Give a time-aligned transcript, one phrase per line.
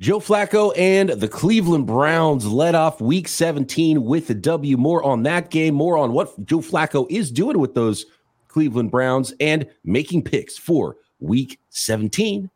[0.00, 4.76] Joe Flacco and the Cleveland Browns led off week 17 with the W.
[4.76, 8.04] More on that game, more on what Joe Flacco is doing with those
[8.48, 12.50] Cleveland Browns and making picks for week 17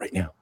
[0.00, 0.32] right now.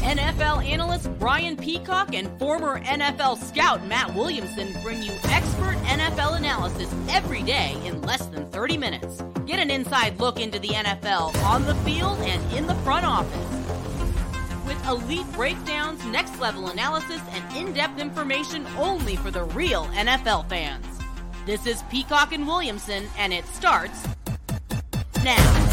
[0.00, 6.92] NFL analyst Brian Peacock and former NFL scout Matt Williamson bring you expert NFL analysis
[7.08, 9.22] every day in less than 30 minutes.
[9.46, 13.54] Get an inside look into the NFL on the field and in the front office
[14.66, 20.48] with elite breakdowns, next level analysis, and in depth information only for the real NFL
[20.48, 20.86] fans.
[21.46, 24.06] This is Peacock and Williamson, and it starts
[25.22, 25.64] now.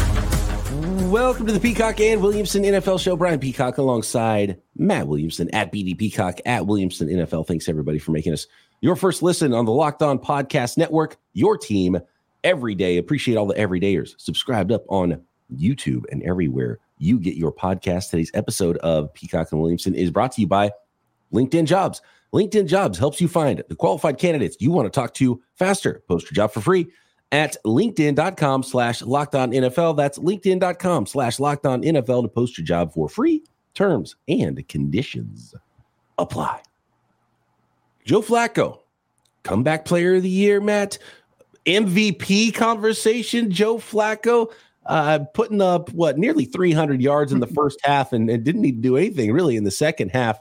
[1.10, 3.16] Welcome to the Peacock and Williamson NFL show.
[3.16, 7.46] Brian Peacock alongside Matt Williamson at BD Peacock at Williamson NFL.
[7.46, 8.46] Thanks everybody for making us
[8.80, 11.16] your first listen on the Locked On Podcast Network.
[11.34, 11.98] Your team
[12.42, 12.96] every day.
[12.96, 15.22] Appreciate all the everydayers subscribed up on
[15.54, 18.10] YouTube and everywhere you get your podcast.
[18.10, 20.70] Today's episode of Peacock and Williamson is brought to you by
[21.32, 22.00] LinkedIn Jobs.
[22.32, 26.02] LinkedIn Jobs helps you find the qualified candidates you want to talk to faster.
[26.08, 26.86] Post your job for free
[27.32, 29.96] at linkedin.com slash locked on NFL.
[29.96, 33.42] That's linkedin.com slash locked on NFL to post your job for free.
[33.74, 35.54] Terms and conditions
[36.18, 36.62] apply.
[38.04, 38.80] Joe Flacco,
[39.42, 40.98] comeback player of the year, Matt.
[41.66, 44.52] MVP conversation, Joe Flacco
[44.86, 48.76] uh, putting up what nearly 300 yards in the first half and, and, didn't need
[48.76, 50.40] to do anything really in the second half.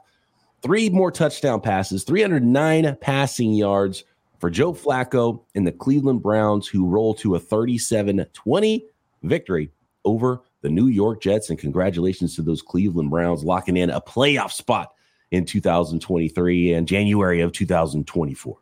[0.62, 4.04] Three more touchdown passes, 309 passing yards
[4.40, 8.86] for Joe Flacco and the Cleveland Browns, who roll to a 37 20
[9.24, 9.72] victory
[10.06, 11.50] over the New York Jets.
[11.50, 14.94] And congratulations to those Cleveland Browns locking in a playoff spot
[15.32, 18.58] in 2023 and January of 2024.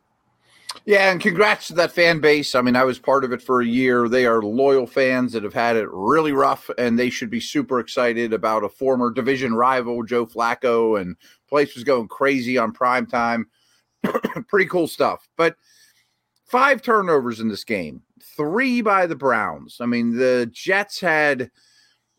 [0.90, 2.56] Yeah, and congrats to that fan base.
[2.56, 4.10] I mean, I was part of it for a year.
[4.10, 7.80] They are loyal fans that have had it really rough, and they should be super
[7.80, 11.16] excited about a former division rival, Joe Flacco, and
[11.48, 13.46] place was going crazy on prime time.
[14.48, 15.30] Pretty cool stuff.
[15.38, 15.58] But
[16.48, 18.02] five turnovers in this game,
[18.36, 19.78] three by the Browns.
[19.82, 21.52] I mean, the Jets had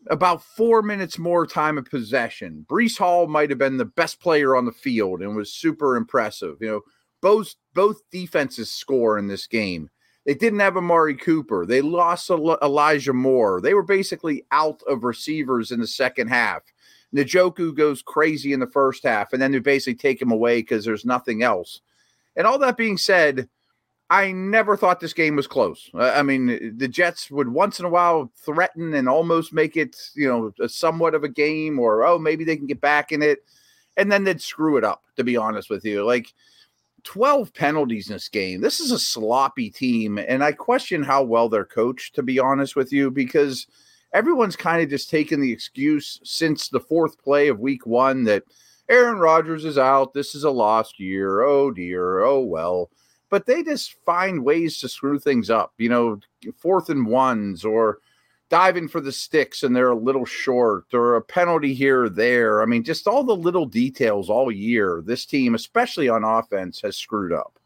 [0.07, 2.65] about four minutes more time of possession.
[2.69, 6.55] Breece Hall might have been the best player on the field and was super impressive.
[6.61, 6.81] You know,
[7.21, 9.89] both both defenses score in this game.
[10.25, 11.65] They didn't have Amari Cooper.
[11.65, 13.59] They lost Elijah Moore.
[13.59, 16.61] They were basically out of receivers in the second half.
[17.15, 20.85] Njoku goes crazy in the first half, and then they basically take him away because
[20.85, 21.81] there's nothing else.
[22.35, 23.49] And all that being said,
[24.09, 25.89] I never thought this game was close.
[25.93, 30.27] I mean, the Jets would once in a while threaten and almost make it, you
[30.27, 33.39] know, somewhat of a game, or oh, maybe they can get back in it,
[33.97, 35.03] and then they'd screw it up.
[35.15, 36.33] To be honest with you, like
[37.03, 38.61] 12 penalties in this game.
[38.61, 42.75] This is a sloppy team, and I question how well they're coached, to be honest
[42.75, 43.67] with you, because
[44.13, 48.43] everyone's kind of just taken the excuse since the fourth play of week one that
[48.89, 50.13] Aaron Rodgers is out.
[50.13, 51.41] This is a lost year.
[51.41, 52.19] Oh, dear.
[52.19, 52.89] Oh, well.
[53.29, 56.19] But they just find ways to screw things up, you know,
[56.57, 57.99] fourth and ones or
[58.51, 62.61] diving for the sticks and they're a little short or a penalty here or there.
[62.61, 66.97] I mean, just all the little details all year, this team, especially on offense, has
[66.97, 67.57] screwed up.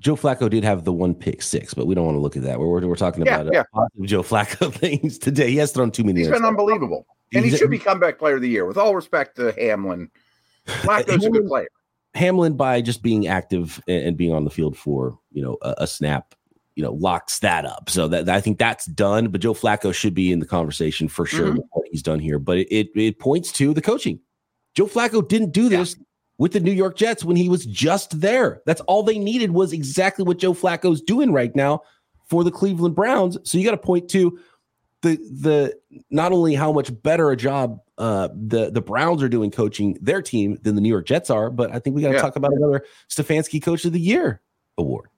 [0.00, 2.42] Joe Flacco did have the one pick six, but we don't want to look at
[2.42, 2.58] that.
[2.58, 3.62] We're, we're, we're talking yeah, about uh, yeah.
[3.72, 5.50] positive Joe Flacco things today.
[5.50, 6.20] He has thrown too many.
[6.20, 7.06] He's been unbelievable.
[7.32, 8.66] And he should be comeback player of the year.
[8.66, 10.10] With all respect to Hamlin,
[10.66, 11.68] Flacco's a good player.
[12.14, 15.86] Hamlin, by just being active and being on the field for you know a, a
[15.86, 16.34] snap,
[16.76, 17.90] you know locks that up.
[17.90, 19.28] So that I think that's done.
[19.28, 21.60] But Joe Flacco should be in the conversation for sure mm-hmm.
[21.72, 22.38] what he's done here.
[22.38, 24.20] But it, it, points to the coaching.
[24.74, 26.04] Joe Flacco didn't do this yeah.
[26.38, 28.62] with the New York Jets when he was just there.
[28.66, 31.80] That's all they needed was exactly what Joe Flacco's doing right now
[32.28, 33.38] for the Cleveland Browns.
[33.44, 34.38] So you got to point to
[35.00, 39.50] the the not only how much better a job uh, the the Browns are doing
[39.50, 42.14] coaching their team than the New York Jets are, but I think we got to
[42.16, 42.20] yeah.
[42.20, 44.42] talk about another Stefanski Coach of the Year
[44.76, 45.08] award.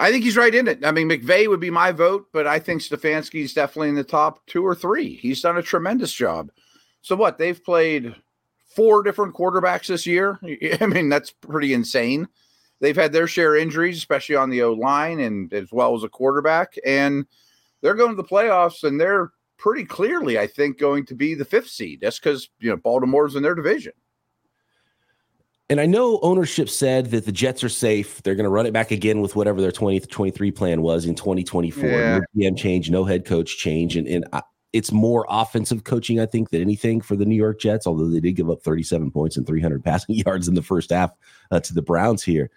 [0.00, 0.84] I think he's right in it.
[0.84, 4.44] I mean, McVay would be my vote, but I think Stefanski's definitely in the top
[4.46, 5.16] two or three.
[5.16, 6.50] He's done a tremendous job.
[7.02, 7.36] So what?
[7.36, 8.14] They've played
[8.74, 10.38] four different quarterbacks this year.
[10.80, 12.28] I mean, that's pretty insane.
[12.80, 16.02] They've had their share of injuries, especially on the O line and as well as
[16.02, 16.76] a quarterback.
[16.86, 17.26] And
[17.82, 21.44] they're going to the playoffs, and they're pretty clearly, I think, going to be the
[21.44, 22.00] fifth seed.
[22.00, 23.92] That's because you know Baltimore's in their division.
[25.70, 28.24] And I know ownership said that the Jets are safe.
[28.24, 31.88] They're going to run it back again with whatever their 2023 plan was in 2024.
[31.88, 32.18] Yeah.
[32.18, 33.96] No GM change, no head coach change.
[33.96, 37.60] And, and I, it's more offensive coaching, I think, than anything for the New York
[37.60, 40.90] Jets, although they did give up 37 points and 300 passing yards in the first
[40.90, 41.12] half
[41.52, 42.50] uh, to the Browns here.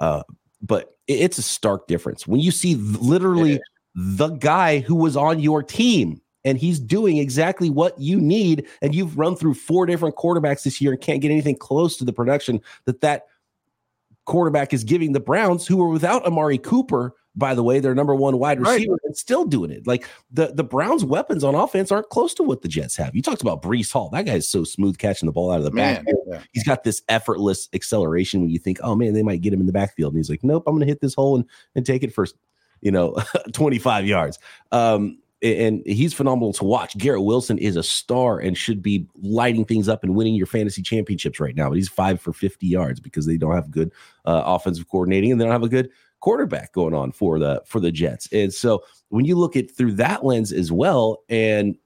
[0.00, 0.24] Uh,
[0.60, 2.26] but it, it's a stark difference.
[2.26, 3.60] When you see literally
[3.94, 8.66] the guy who was on your team and he's doing exactly what you need.
[8.80, 12.04] And you've run through four different quarterbacks this year and can't get anything close to
[12.04, 13.26] the production that that
[14.24, 17.14] quarterback is giving the Browns, who are without Amari Cooper.
[17.38, 19.00] By the way, their number one wide receiver right.
[19.04, 19.86] and still doing it.
[19.86, 23.14] Like the the Browns' weapons on offense aren't close to what the Jets have.
[23.14, 24.08] You talked about Breece Hall.
[24.08, 26.02] That guy is so smooth catching the ball out of the back.
[26.26, 26.40] Yeah.
[26.52, 29.66] He's got this effortless acceleration when you think, oh man, they might get him in
[29.66, 30.14] the backfield.
[30.14, 31.44] And he's like, nope, I'm going to hit this hole and,
[31.74, 32.26] and take it for,
[32.80, 33.22] you know,
[33.52, 34.38] 25 yards.
[34.72, 35.18] Um,
[35.54, 36.96] and he's phenomenal to watch.
[36.98, 40.82] Garrett Wilson is a star and should be lighting things up and winning your fantasy
[40.82, 41.68] championships right now.
[41.68, 43.92] But he's five for 50 yards because they don't have good
[44.24, 45.90] uh, offensive coordinating and they don't have a good
[46.20, 48.28] quarterback going on for the for the Jets.
[48.32, 51.76] And so when you look at through that lens as well, and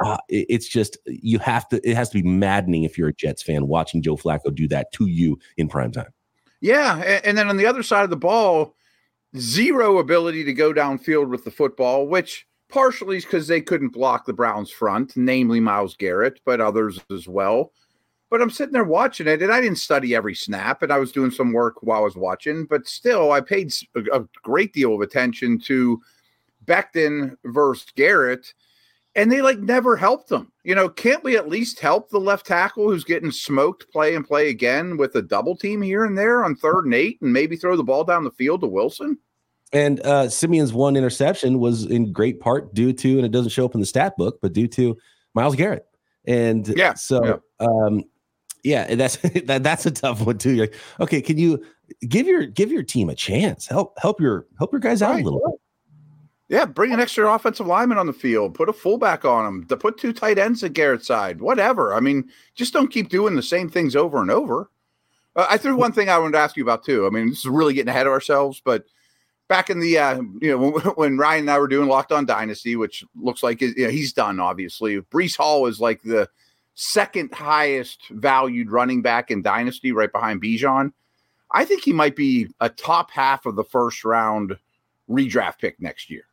[0.00, 1.88] uh, it, it's just you have to.
[1.88, 4.92] It has to be maddening if you're a Jets fan watching Joe Flacco do that
[4.92, 6.12] to you in prime time.
[6.60, 8.74] Yeah, and, and then on the other side of the ball,
[9.36, 14.32] zero ability to go downfield with the football, which partially because they couldn't block the
[14.32, 17.72] Browns' front, namely Myles Garrett, but others as well.
[18.30, 21.12] But I'm sitting there watching it, and I didn't study every snap, and I was
[21.12, 22.66] doing some work while I was watching.
[22.66, 23.72] But still, I paid
[24.12, 26.02] a, great deal of attention to
[26.66, 28.52] Becton versus Garrett,
[29.14, 30.52] and they like never helped them.
[30.62, 34.26] You know, can't we at least help the left tackle who's getting smoked play and
[34.26, 37.56] play again with a double team here and there on third and eight, and maybe
[37.56, 39.16] throw the ball down the field to Wilson?
[39.72, 43.64] And uh, Siemian's one interception was in great part due to, and it doesn't show
[43.64, 44.96] up in the stat book, but due to
[45.34, 45.86] Myles Garrett.
[46.26, 47.66] And yeah, so, yeah.
[47.66, 48.04] um,
[48.64, 50.54] yeah, that's that, that's a tough one too.
[50.54, 51.64] You're like, okay, can you
[52.08, 53.66] give your give your team a chance?
[53.66, 55.22] Help help your help your guys out right.
[55.22, 55.60] a little bit.
[56.48, 59.76] Yeah, bring an extra offensive lineman on the field, put a fullback on them, to
[59.76, 61.92] put two tight ends at Garrett's side, whatever.
[61.92, 64.70] I mean, just don't keep doing the same things over and over.
[65.36, 67.06] Uh, I threw one thing I wanted to ask you about too.
[67.06, 68.86] I mean, this is really getting ahead of ourselves, but
[69.48, 72.24] back in the uh, you know when, when, Ryan and I were doing Locked On
[72.24, 74.40] Dynasty, which looks like you know, he's done.
[74.40, 76.28] Obviously, Breece Hall is like the
[76.74, 80.92] second highest valued running back in Dynasty, right behind Bijan.
[81.50, 84.56] I think he might be a top half of the first round
[85.08, 86.24] redraft pick next year.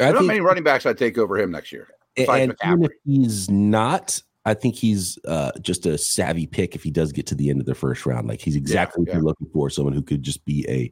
[0.00, 1.88] I not many running backs I'd take over him next year.
[2.16, 7.12] And if he's not, I think he's uh, just a savvy pick if he does
[7.12, 8.26] get to the end of the first round.
[8.26, 9.14] Like he's exactly yeah, what yeah.
[9.14, 10.90] you're looking for, someone who could just be a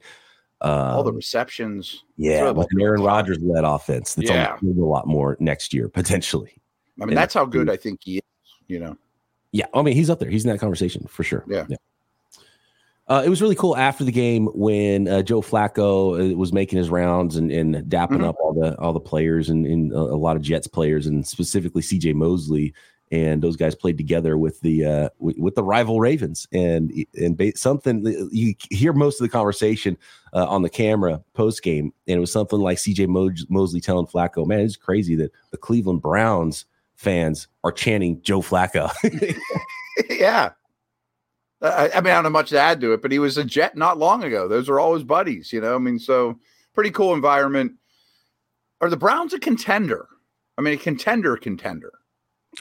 [0.67, 2.05] um, all the um, receptions.
[2.17, 4.15] Yeah, like an Aaron Rodgers led offense.
[4.15, 4.57] That's yeah.
[4.57, 6.55] a lot more next year potentially.
[7.01, 8.23] I mean, and that's how good I think he is.
[8.69, 8.97] You know.
[9.53, 10.29] Yeah, I mean, he's up there.
[10.29, 11.45] He's in that conversation for sure.
[11.49, 11.67] Yeah.
[11.69, 11.77] yeah.
[13.09, 16.77] Uh, it was really cool after the game when uh, Joe Flacco uh, was making
[16.77, 18.25] his rounds and, and dapping mm-hmm.
[18.25, 21.83] up all the all the players and, and a, lot of Jets players and specifically
[21.83, 22.15] C.J.
[22.15, 22.75] Mosley
[23.13, 27.37] and those guys played together with the uh, w- with the rival Ravens, and and
[27.37, 29.97] ba- something you hear most of the conversation
[30.33, 33.07] uh, on the camera post game, and it was something like C.J.
[33.07, 36.67] Mo- Mosley telling Flacco, "Man, it's crazy that the Cleveland Browns
[36.97, 38.91] fans are chanting Joe Flacco."
[40.11, 40.51] yeah,
[41.63, 43.45] I, I, mean, I don't know much to add to it, but he was a
[43.45, 44.49] Jet not long ago.
[44.49, 45.75] Those are all his buddies, you know.
[45.75, 46.39] I mean, so
[46.75, 47.73] pretty cool environment.
[48.81, 50.09] Are the Browns a contender?
[50.59, 51.93] I mean, a contender, contender.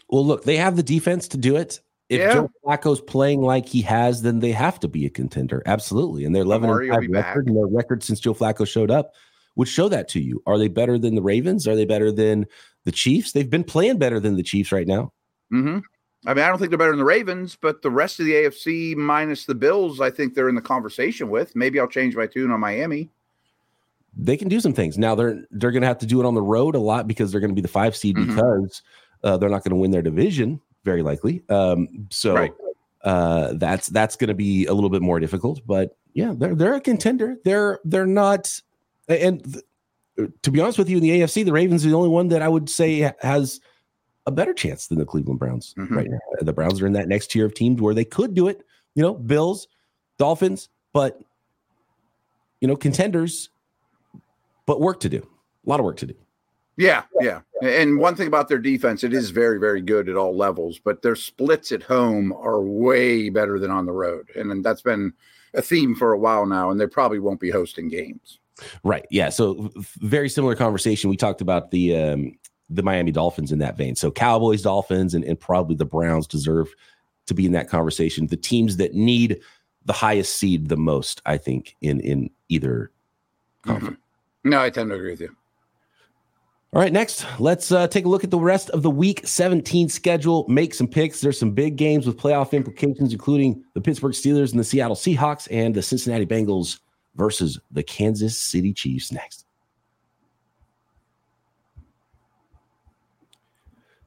[0.09, 1.81] Well, look, they have the defense to do it.
[2.07, 2.33] If yeah.
[2.33, 5.63] Joe Flacco's playing like he has, then they have to be a contender.
[5.65, 6.23] Absolutely.
[6.23, 9.13] And they're 11 and 5 record, and their record since Joe Flacco showed up
[9.55, 10.43] would show that to you.
[10.45, 11.67] Are they better than the Ravens?
[11.67, 12.45] Are they better than
[12.83, 13.31] the Chiefs?
[13.31, 15.13] They've been playing better than the Chiefs right now.
[15.51, 15.79] Mm-hmm.
[16.27, 18.33] I mean, I don't think they're better than the Ravens, but the rest of the
[18.33, 21.55] AFC minus the Bills, I think they're in the conversation with.
[21.55, 23.09] Maybe I'll change my tune on Miami.
[24.17, 24.97] They can do some things.
[24.97, 27.31] Now they're they're going to have to do it on the road a lot because
[27.31, 28.33] they're going to be the five seed mm-hmm.
[28.33, 28.81] because
[29.25, 31.43] uh, they're not going to win their division, very likely.
[31.49, 32.53] Um, so right.
[33.03, 35.59] uh, that's that's going to be a little bit more difficult.
[35.65, 37.35] But yeah, they're they're a contender.
[37.43, 38.61] They're they're not.
[39.09, 42.09] And th- to be honest with you, in the AFC, the Ravens are the only
[42.09, 43.59] one that I would say has
[44.25, 45.93] a better chance than the Cleveland Browns mm-hmm.
[45.93, 46.19] right now.
[46.39, 48.61] The Browns are in that next tier of teams where they could do it.
[48.93, 49.67] You know, Bills,
[50.17, 51.19] Dolphins, but
[52.61, 53.49] you know, contenders,
[54.65, 55.27] but work to do.
[55.65, 56.15] A lot of work to do.
[56.77, 57.41] Yeah, yeah.
[57.61, 61.01] And one thing about their defense, it is very, very good at all levels, but
[61.01, 64.29] their splits at home are way better than on the road.
[64.35, 65.13] And that's been
[65.53, 68.39] a theme for a while now, and they probably won't be hosting games.
[68.83, 69.05] Right.
[69.09, 69.29] Yeah.
[69.29, 71.09] So very similar conversation.
[71.09, 72.37] We talked about the um,
[72.69, 73.95] the Miami Dolphins in that vein.
[73.95, 76.73] So Cowboys, Dolphins, and, and probably the Browns deserve
[77.27, 78.27] to be in that conversation.
[78.27, 79.39] The teams that need
[79.85, 82.91] the highest seed the most, I think, in in either
[83.61, 83.71] mm-hmm.
[83.71, 83.97] conference.
[83.97, 84.49] Mm-hmm.
[84.49, 85.35] No, I tend to agree with you.
[86.75, 89.87] All right, next, let's uh, take a look at the rest of the week 17
[89.87, 91.21] schedule, make some picks.
[91.21, 95.47] There's some big games with playoff implications, including the Pittsburgh Steelers and the Seattle Seahawks
[95.49, 96.79] and the Cincinnati Bengals
[97.15, 99.45] versus the Kansas City Chiefs next.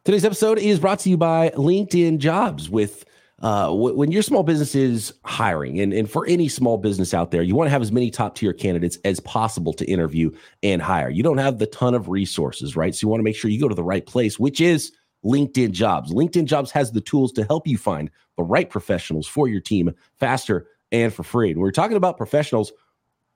[0.05, 2.69] Today's episode is brought to you by LinkedIn Jobs.
[2.69, 3.07] With
[3.41, 7.43] uh, when your small business is hiring, and, and for any small business out there,
[7.43, 10.31] you want to have as many top tier candidates as possible to interview
[10.65, 11.09] and hire.
[11.09, 12.95] You don't have the ton of resources, right?
[12.95, 14.93] So you want to make sure you go to the right place, which is
[15.25, 16.13] LinkedIn Jobs.
[16.13, 19.95] LinkedIn Jobs has the tools to help you find the right professionals for your team
[20.19, 21.53] faster and for free.
[21.53, 22.73] And we're talking about professionals.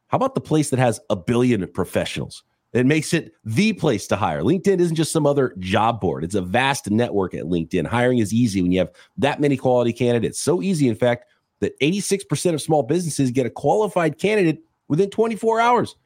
[0.08, 2.42] How about the place that has a billion professionals?
[2.72, 4.42] It makes it the place to hire.
[4.42, 6.24] LinkedIn isn't just some other job board.
[6.24, 7.86] It's a vast network at LinkedIn.
[7.86, 10.40] Hiring is easy when you have that many quality candidates.
[10.40, 11.26] So easy, in fact,
[11.60, 15.96] that 86% of small businesses get a qualified candidate within 24 hours.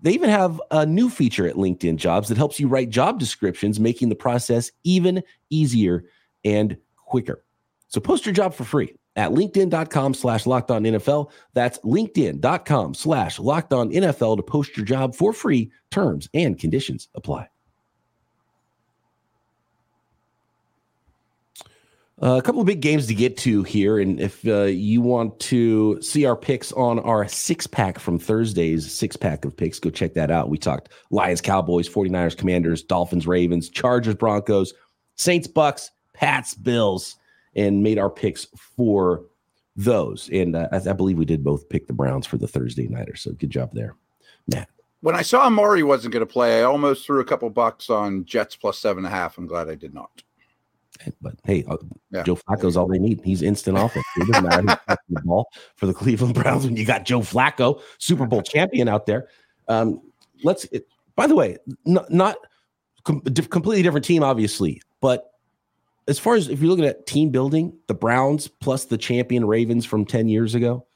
[0.00, 3.80] They even have a new feature at LinkedIn Jobs that helps you write job descriptions,
[3.80, 6.04] making the process even easier
[6.44, 7.44] and quicker.
[7.88, 11.30] So post your job for free at linkedin.com slash locked on NFL.
[11.52, 15.70] That's linkedin.com slash locked on NFL to post your job for free.
[15.90, 17.48] Terms and conditions apply.
[22.22, 23.98] Uh, a couple of big games to get to here.
[23.98, 28.90] And if uh, you want to see our picks on our six pack from Thursday's
[28.90, 30.48] six pack of picks, go check that out.
[30.48, 34.72] We talked Lions, Cowboys, 49ers, Commanders, Dolphins, Ravens, Chargers, Broncos,
[35.16, 37.16] Saints, Bucks, Pats, Bills
[37.56, 38.46] and made our picks
[38.76, 39.24] for
[39.76, 40.28] those.
[40.32, 43.16] And uh, I, I, believe we did both pick the Browns for the Thursday nighter.
[43.16, 43.96] So good job there,
[44.52, 44.68] Matt.
[45.00, 48.24] When I saw Murray wasn't going to play, I almost threw a couple bucks on
[48.24, 49.36] Jets plus seven and a half.
[49.36, 50.22] I'm glad I did not.
[51.20, 51.76] But hey, uh,
[52.10, 52.22] yeah.
[52.22, 53.20] Joe Flacco's all they need.
[53.24, 54.06] He's instant offense.
[54.16, 58.26] It doesn't matter the ball for the Cleveland Browns when you got Joe Flacco, Super
[58.26, 59.28] Bowl champion out there.
[59.68, 60.00] Um,
[60.42, 60.64] let's.
[60.66, 62.36] It, by the way, not, not
[63.02, 65.33] com- completely different team, obviously, but
[66.06, 69.84] as far as if you're looking at team building, the Browns plus the champion Ravens
[69.84, 70.86] from 10 years ago,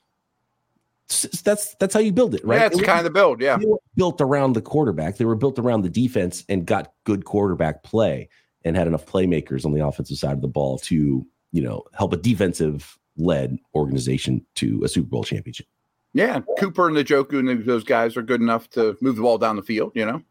[1.42, 2.60] that's that's how you build it, right?
[2.60, 3.58] Yeah, it's kind of the build, yeah.
[3.96, 5.16] built around the quarterback.
[5.16, 8.28] They were built around the defense and got good quarterback play
[8.64, 12.12] and had enough playmakers on the offensive side of the ball to, you know, help
[12.12, 15.66] a defensive led organization to a Super Bowl championship.
[16.12, 19.38] Yeah, Cooper and the Joku and those guys are good enough to move the ball
[19.38, 20.22] down the field, you know.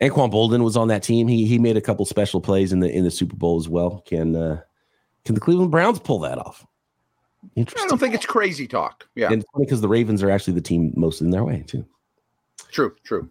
[0.00, 1.28] Anquan Boldin was on that team.
[1.28, 4.02] He he made a couple special plays in the in the Super Bowl as well.
[4.06, 4.60] Can uh,
[5.24, 6.66] can the Cleveland Browns pull that off?
[7.56, 9.06] I don't think it's crazy talk.
[9.14, 11.64] Yeah, and it's funny because the Ravens are actually the team most in their way
[11.66, 11.86] too.
[12.70, 13.28] True, true.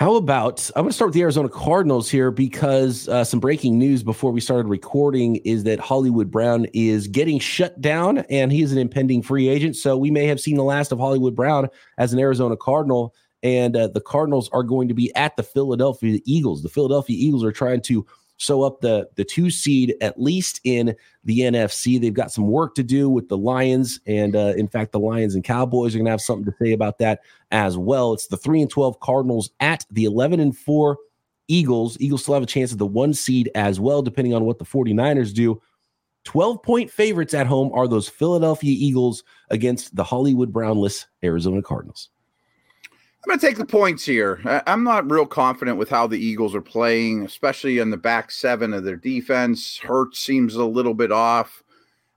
[0.00, 3.78] How about I'm going to start with the Arizona Cardinals here because uh, some breaking
[3.78, 8.62] news before we started recording is that Hollywood Brown is getting shut down and he
[8.62, 9.76] is an impending free agent.
[9.76, 13.76] So we may have seen the last of Hollywood Brown as an Arizona Cardinal and
[13.76, 16.62] uh, the Cardinals are going to be at the Philadelphia Eagles.
[16.62, 18.06] The Philadelphia Eagles are trying to
[18.36, 22.00] sew up the the two seed at least in the NFC.
[22.00, 25.34] They've got some work to do with the Lions, and uh, in fact, the Lions
[25.34, 27.20] and Cowboys are going to have something to say about that
[27.50, 28.12] as well.
[28.12, 30.98] It's the three and twelve Cardinals at the eleven and four
[31.48, 31.96] Eagles.
[32.00, 34.64] Eagles still have a chance at the one seed as well, depending on what the
[34.64, 35.60] 49ers do.
[36.24, 42.10] 12 point favorites at home are those Philadelphia Eagles against the Hollywood Brownless Arizona Cardinals.
[43.22, 44.40] I'm going to take the points here.
[44.66, 48.72] I'm not real confident with how the Eagles are playing, especially on the back seven
[48.72, 49.76] of their defense.
[49.76, 51.62] Hurts seems a little bit off.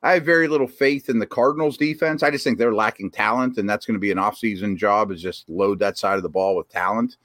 [0.01, 2.23] I have very little faith in the Cardinals defense.
[2.23, 5.21] I just think they're lacking talent, and that's going to be an offseason job is
[5.21, 7.17] just load that side of the ball with talent.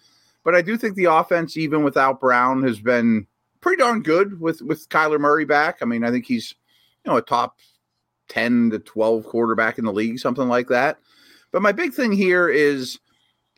[0.43, 3.29] But I do think the offense, even without Brown, has been
[3.61, 5.79] pretty darn good with with Kyler Murray back.
[5.83, 6.55] I mean, I think he's
[7.05, 7.59] you know a top
[8.29, 10.99] 10 to 12 quarterback in the league, something like that.
[11.53, 12.99] But my big thing here is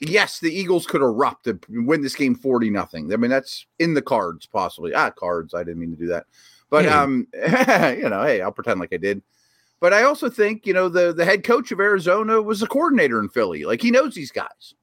[0.00, 3.12] yes, the Eagles could erupt and win this game 40 nothing.
[3.12, 4.95] I mean, that's in the cards, possibly.
[4.95, 5.54] Ah, cards.
[5.54, 6.26] I didn't mean to do that.
[6.71, 9.23] But um, you know, hey, I'll pretend like I did.
[9.80, 13.19] But I also think, you know, the the head coach of Arizona was a coordinator
[13.19, 13.64] in Philly.
[13.64, 14.75] Like he knows these guys.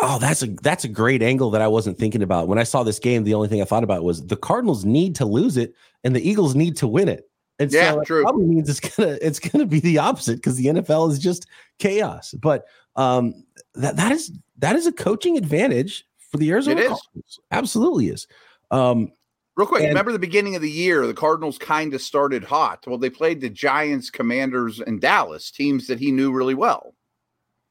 [0.00, 2.48] Oh, that's a that's a great angle that I wasn't thinking about.
[2.48, 5.14] When I saw this game, the only thing I thought about was the Cardinals need
[5.16, 7.30] to lose it and the Eagles need to win it.
[7.58, 8.22] And yeah, so true.
[8.22, 11.46] probably means it's gonna it's gonna be the opposite because the NFL is just
[11.78, 12.34] chaos.
[12.34, 13.44] But um,
[13.74, 17.40] that that is that is a coaching advantage for the Arizona it Cardinals.
[17.50, 18.26] Absolutely is.
[18.70, 19.12] Um,
[19.56, 22.84] Real quick, and, remember the beginning of the year, the Cardinals kind of started hot.
[22.88, 26.96] Well, they played the Giants, Commanders, and Dallas, teams that he knew really well.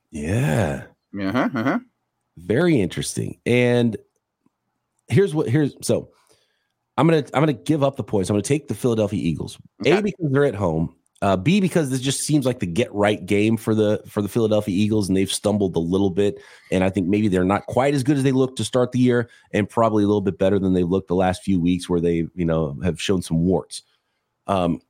[0.09, 0.85] Yeah.
[1.19, 1.79] Uh-huh, uh-huh.
[2.37, 3.37] Very interesting.
[3.45, 3.97] And
[5.09, 6.12] here's what here's so
[6.97, 8.29] I'm gonna I'm gonna give up the points.
[8.29, 9.57] I'm gonna take the Philadelphia Eagles.
[9.81, 9.97] Okay.
[9.97, 10.95] A because they're at home.
[11.21, 14.27] Uh, B because this just seems like the get right game for the for the
[14.27, 16.39] Philadelphia Eagles, and they've stumbled a little bit.
[16.69, 18.99] And I think maybe they're not quite as good as they looked to start the
[18.99, 22.01] year, and probably a little bit better than they've looked the last few weeks, where
[22.01, 23.83] they you know have shown some warts.
[24.47, 24.81] Um,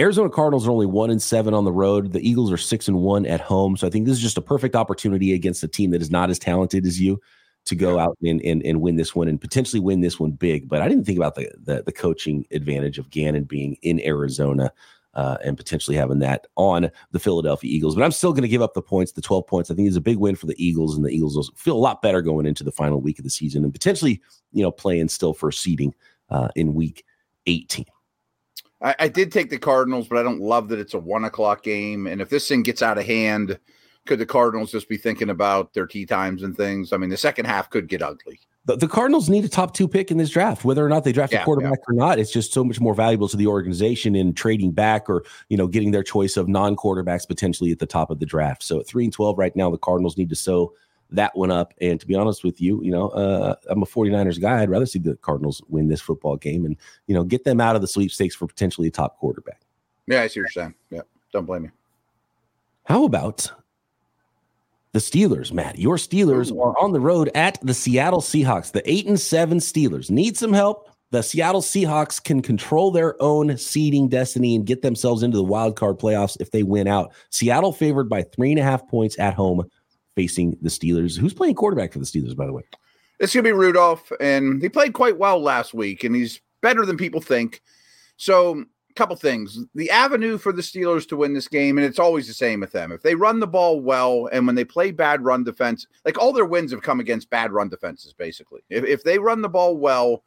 [0.00, 2.12] Arizona Cardinals are only one and seven on the road.
[2.12, 3.76] The Eagles are six and one at home.
[3.76, 6.30] So I think this is just a perfect opportunity against a team that is not
[6.30, 7.20] as talented as you
[7.66, 10.68] to go out and, and and win this one and potentially win this one big.
[10.68, 14.72] But I didn't think about the the, the coaching advantage of Gannon being in Arizona.
[15.14, 17.94] Uh, and potentially having that on the Philadelphia Eagles.
[17.94, 19.70] But I'm still going to give up the points, the 12 points.
[19.70, 21.78] I think it's a big win for the Eagles, and the Eagles will feel a
[21.78, 25.06] lot better going into the final week of the season and potentially, you know, playing
[25.06, 25.94] still for seeding
[26.30, 27.04] uh, in week
[27.46, 27.84] 18.
[28.82, 31.62] I, I, did take the Cardinals, but I don't love that it's a one o'clock
[31.62, 32.08] game.
[32.08, 33.58] And if this thing gets out of hand,
[34.06, 36.92] could the Cardinals just be thinking about their tea times and things?
[36.92, 38.40] I mean, the second half could get ugly.
[38.66, 41.12] The, the Cardinals need a top two pick in this draft, whether or not they
[41.12, 41.84] draft yeah, a quarterback yeah.
[41.88, 42.18] or not.
[42.18, 45.66] It's just so much more valuable to the organization in trading back or you know
[45.66, 48.62] getting their choice of non quarterbacks potentially at the top of the draft.
[48.62, 50.72] So at three and twelve right now, the Cardinals need to sow
[51.10, 51.74] that one up.
[51.80, 54.62] And to be honest with you, you know, uh, I'm a 49ers guy.
[54.62, 57.76] I'd rather see the Cardinals win this football game and you know get them out
[57.76, 59.60] of the sweepstakes for potentially a top quarterback.
[60.06, 60.74] Yeah, I see what you're saying.
[60.90, 61.70] Yeah, don't blame me.
[62.84, 63.50] How about
[64.94, 65.76] the Steelers, Matt.
[65.76, 68.70] Your Steelers are on the road at the Seattle Seahawks.
[68.70, 70.88] The eight and seven Steelers need some help.
[71.10, 75.74] The Seattle Seahawks can control their own seeding destiny and get themselves into the wild
[75.74, 77.12] card playoffs if they win out.
[77.30, 79.68] Seattle favored by three and a half points at home,
[80.14, 81.18] facing the Steelers.
[81.18, 82.62] Who's playing quarterback for the Steelers, by the way?
[83.18, 86.96] It's gonna be Rudolph, and he played quite well last week, and he's better than
[86.96, 87.62] people think.
[88.16, 89.58] So couple things.
[89.74, 92.72] The avenue for the Steelers to win this game, and it's always the same with
[92.72, 92.92] them.
[92.92, 96.32] If they run the ball well and when they play bad run defense, like all
[96.32, 98.60] their wins have come against bad run defenses, basically.
[98.70, 100.22] If, if they run the ball well,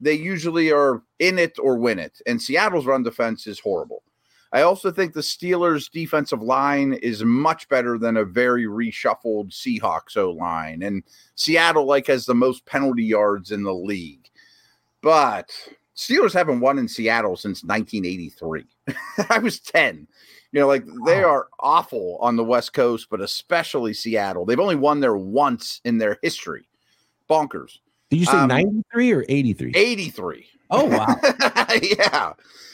[0.00, 2.20] they usually are in it or win it.
[2.26, 4.02] And Seattle's run defense is horrible.
[4.52, 10.16] I also think the Steelers' defensive line is much better than a very reshuffled Seahawks
[10.16, 10.82] O line.
[10.82, 11.02] And
[11.36, 14.28] Seattle, like, has the most penalty yards in the league.
[15.00, 15.50] But
[15.96, 18.64] Steelers haven't won in Seattle since 1983.
[19.30, 20.06] I was 10.
[20.52, 24.44] You know, like they are awful on the West Coast, but especially Seattle.
[24.44, 26.68] They've only won there once in their history.
[27.28, 27.78] Bonkers.
[28.10, 29.72] Did you say um, 93 or 83?
[29.74, 30.46] 83.
[30.70, 31.16] Oh, wow.
[31.82, 32.32] yeah.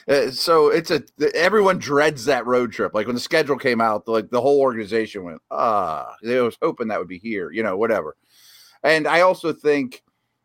[0.08, 1.02] Uh, so it's a
[1.34, 2.94] everyone dreads that road trip.
[2.94, 6.88] Like when the schedule came out, like the whole organization went, ah, they was hoping
[6.88, 8.16] that would be here, you know, whatever.
[8.82, 10.02] And I also think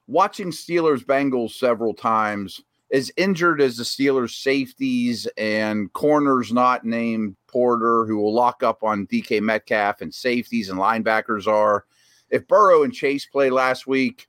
[0.08, 2.62] watching Steelers Bengals several times,
[2.92, 8.84] as injured as the Steelers safeties and corners not named Porter, who will lock up
[8.84, 11.86] on DK Metcalf and safeties and linebackers are.
[12.30, 14.28] If Burrow and Chase play last week,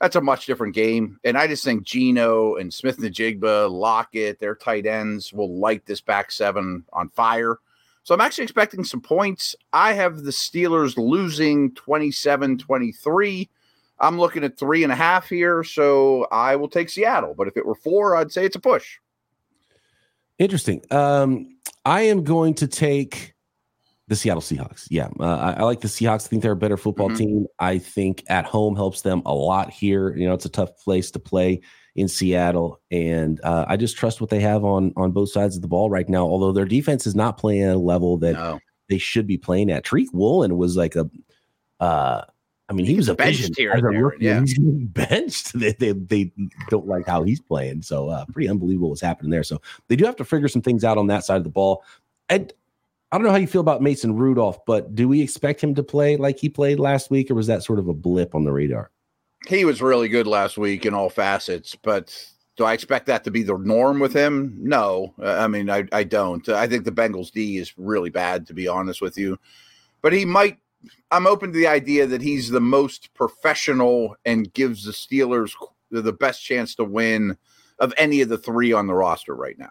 [0.00, 1.18] that's a much different game.
[1.24, 6.30] And I just think Geno and Smith-Njigba, Lockett, their tight ends will light this back
[6.30, 7.58] seven on fire.
[8.02, 9.56] So I'm actually expecting some points.
[9.72, 13.50] I have the Steelers losing 27 23.
[13.98, 17.34] I'm looking at three and a half here, so I will take Seattle.
[17.36, 18.98] But if it were four, I'd say it's a push.
[20.38, 20.82] Interesting.
[20.90, 23.34] Um, I am going to take
[24.08, 24.86] the Seattle Seahawks.
[24.90, 26.26] Yeah, uh, I, I, like the Seahawks.
[26.26, 27.16] I think they're a better football mm-hmm.
[27.16, 27.46] team.
[27.58, 30.14] I think at home helps them a lot here.
[30.14, 31.60] You know, it's a tough place to play
[31.96, 35.62] in Seattle, and uh, I just trust what they have on on both sides of
[35.62, 36.24] the ball right now.
[36.24, 38.60] Although their defense is not playing at a level that no.
[38.88, 39.84] they should be playing at.
[39.84, 41.08] Tariq Woolen was like a
[41.80, 42.22] uh,
[42.68, 43.80] I mean, he, was a benched here.
[43.80, 45.58] There, yeah, he's getting benched.
[45.58, 46.32] They, they, they
[46.68, 47.82] don't like how he's playing.
[47.82, 49.44] So uh, pretty unbelievable what's happening there.
[49.44, 51.84] So they do have to figure some things out on that side of the ball.
[52.28, 52.52] And
[53.12, 55.82] I don't know how you feel about Mason Rudolph, but do we expect him to
[55.82, 58.52] play like he played last week, or was that sort of a blip on the
[58.52, 58.90] radar?
[59.46, 62.12] He was really good last week in all facets, but
[62.56, 64.56] do I expect that to be the norm with him?
[64.58, 66.48] No, I mean I, I don't.
[66.48, 69.38] I think the Bengals D is really bad, to be honest with you.
[70.02, 70.58] But he might
[71.10, 75.52] I'm open to the idea that he's the most professional and gives the Steelers
[75.90, 77.36] the best chance to win
[77.78, 79.70] of any of the three on the roster right now.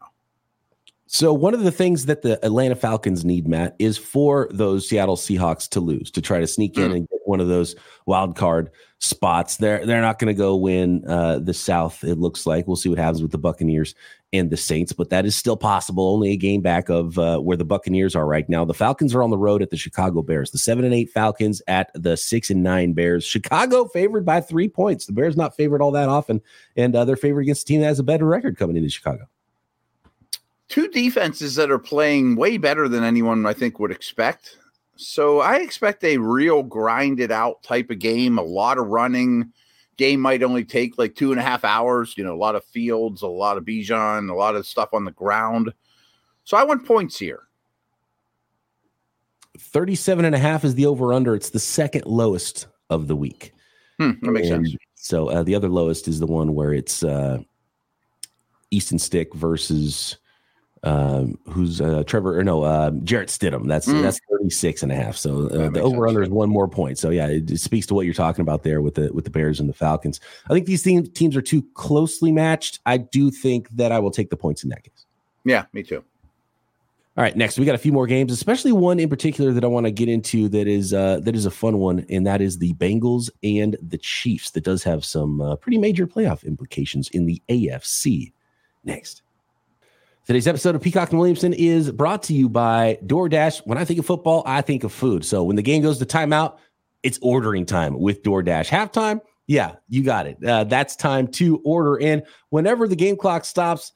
[1.08, 5.16] So one of the things that the Atlanta Falcons need, Matt, is for those Seattle
[5.16, 6.96] Seahawks to lose to try to sneak in mm.
[6.96, 7.76] and get one of those
[8.06, 8.72] wild card
[9.06, 9.58] spots.
[9.58, 12.04] They're they're not going to go win uh, the South.
[12.04, 13.96] It looks like we'll see what happens with the Buccaneers
[14.34, 16.10] and the Saints, but that is still possible.
[16.10, 18.66] Only a game back of uh, where the Buccaneers are right now.
[18.66, 20.52] The Falcons are on the road at the Chicago Bears.
[20.52, 23.24] The seven and eight Falcons at the six and nine Bears.
[23.24, 25.06] Chicago favored by three points.
[25.06, 26.42] The Bears not favored all that often,
[26.76, 29.28] and uh, they're favored against a team that has a better record coming into Chicago
[30.68, 34.58] two defenses that are playing way better than anyone I think would expect.
[34.96, 39.52] So I expect a real grinded out type of game, a lot of running.
[39.98, 42.64] Game might only take like two and a half hours, you know, a lot of
[42.66, 45.74] fields, a lot of Bijan, a lot of stuff on the ground.
[46.44, 47.44] So I want points here.
[49.58, 51.36] 37 and a half is the over under.
[51.36, 53.54] It's the second lowest of the week.
[54.00, 54.78] Hmm, that makes and sense.
[54.96, 57.40] So uh, the other lowest is the one where it's uh,
[58.72, 60.18] Easton Stick versus
[60.86, 63.68] um, who's uh, Trevor or no uh, Jarrett Stidham.
[63.68, 64.02] That's mm.
[64.04, 65.18] that's 36 and a half.
[65.18, 67.00] So uh, the over under is one more point.
[67.00, 69.32] So yeah, it, it, speaks to what you're talking about there with the with the
[69.32, 70.20] Bears and the Falcons.
[70.50, 72.80] I think these teams teams are too closely matched.
[72.86, 75.06] I do think that I will take the points in that case.
[75.44, 76.04] Yeah, me too.
[77.18, 79.68] All right, next we got a few more games, especially one in particular that I
[79.68, 82.60] want to get into that is uh, that is a fun one, and that is
[82.60, 84.52] the Bengals and the Chiefs.
[84.52, 88.34] That does have some uh, pretty major playoff implications in the AFC.
[88.84, 89.24] Next.
[90.26, 93.62] Today's episode of Peacock and Williamson is brought to you by DoorDash.
[93.68, 95.24] When I think of football, I think of food.
[95.24, 96.58] So when the game goes to timeout,
[97.04, 98.68] it's ordering time with DoorDash.
[98.68, 100.44] Halftime, yeah, you got it.
[100.44, 101.98] Uh, that's time to order.
[101.98, 102.24] in.
[102.50, 103.92] whenever the game clock stops,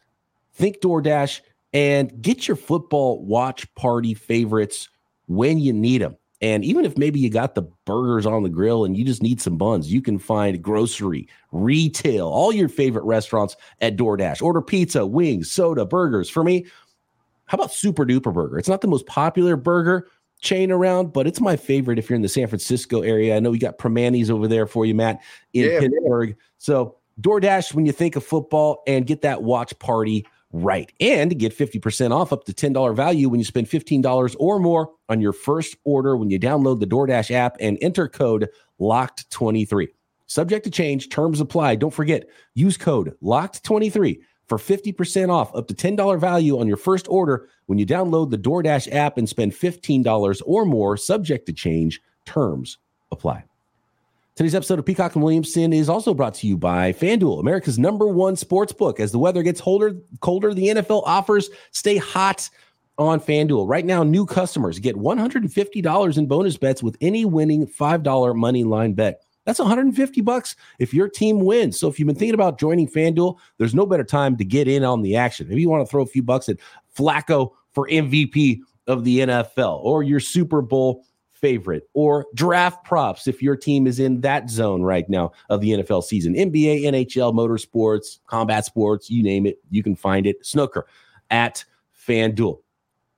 [0.54, 1.42] think DoorDash
[1.74, 4.88] and get your football watch party favorites
[5.26, 6.16] when you need them.
[6.42, 9.42] And even if maybe you got the burgers on the grill and you just need
[9.42, 14.42] some buns, you can find grocery, retail, all your favorite restaurants at DoorDash.
[14.42, 16.30] Order pizza, wings, soda, burgers.
[16.30, 16.66] For me,
[17.46, 18.58] how about Super Duper Burger?
[18.58, 20.08] It's not the most popular burger
[20.40, 23.36] chain around, but it's my favorite if you're in the San Francisco area.
[23.36, 25.22] I know we got Primanti's over there for you, Matt,
[25.54, 26.38] in yeah, Pittsburgh.
[26.58, 30.92] So DoorDash when you think of football and get that watch party right.
[31.00, 35.22] And get 50% off up to $10 value when you spend $15 or more on
[35.22, 39.88] your first order when you download the DoorDash app and enter code LOCKED23.
[40.28, 41.76] Subject to change, terms apply.
[41.76, 47.08] Don't forget, use code LOCKED23 for 50% off up to $10 value on your first
[47.08, 52.02] order when you download the DoorDash app and spend $15 or more, subject to change,
[52.26, 52.78] terms
[53.12, 53.49] apply.
[54.40, 58.08] Today's episode of Peacock and Williamson is also brought to you by FanDuel, America's number
[58.08, 59.02] one sports book.
[59.02, 62.50] As the weather gets colder, colder, the NFL offers stay hot
[62.98, 63.68] on FanDuel.
[63.68, 68.94] Right now, new customers get $150 in bonus bets with any winning $5 money line
[68.94, 69.24] bet.
[69.44, 71.78] That's 150 bucks if your team wins.
[71.78, 74.86] So if you've been thinking about joining FanDuel, there's no better time to get in
[74.86, 75.50] on the action.
[75.50, 76.60] Maybe you want to throw a few bucks at
[76.98, 81.04] Flacco for MVP of the NFL or your Super Bowl
[81.40, 85.72] favorite or draft props if your team is in that zone right now of the
[85.72, 86.34] NFL season.
[86.34, 90.46] NBA, NHL, motorsports, combat sports, you name it, you can find it.
[90.46, 90.88] Snooker
[91.30, 91.64] at
[92.08, 92.60] FanDuel.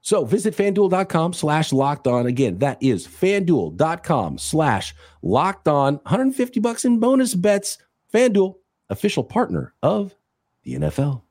[0.01, 2.25] So visit fanduel.com slash locked on.
[2.25, 5.95] Again, that is fanduel.com slash locked on.
[5.95, 7.77] 150 bucks in bonus bets.
[8.13, 8.55] FanDuel,
[8.89, 10.15] official partner of
[10.63, 11.21] the NFL.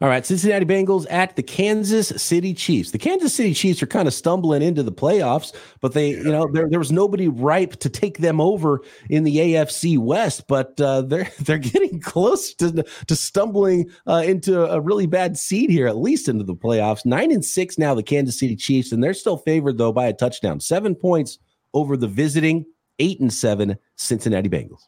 [0.00, 2.92] All right, Cincinnati Bengals at the Kansas City Chiefs.
[2.92, 6.46] The Kansas City Chiefs are kind of stumbling into the playoffs, but they, you know,
[6.52, 8.80] there, there was nobody ripe to take them over
[9.10, 10.46] in the AFC West.
[10.46, 15.68] But uh, they're they're getting close to to stumbling uh, into a really bad seed
[15.68, 17.04] here, at least into the playoffs.
[17.04, 20.12] Nine and six now, the Kansas City Chiefs, and they're still favored though by a
[20.12, 21.40] touchdown, seven points
[21.74, 22.64] over the visiting
[23.00, 24.82] eight and seven Cincinnati Bengals.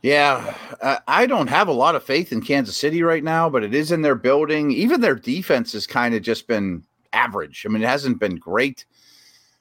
[0.00, 3.64] Yeah, uh, I don't have a lot of faith in Kansas City right now, but
[3.64, 4.70] it is in their building.
[4.70, 7.64] Even their defense has kind of just been average.
[7.66, 8.84] I mean, it hasn't been great.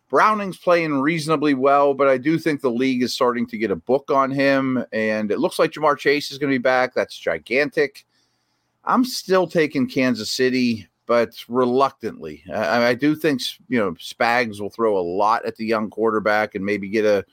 [0.09, 3.75] Browning's playing reasonably well, but I do think the league is starting to get a
[3.75, 4.85] book on him.
[4.91, 6.93] And it looks like Ja'Marr Chase is going to be back.
[6.93, 8.05] That's gigantic.
[8.85, 12.43] I'm still taking Kansas City, but reluctantly.
[12.53, 16.55] I, I do think, you know, Spags will throw a lot at the young quarterback
[16.55, 17.25] and maybe get a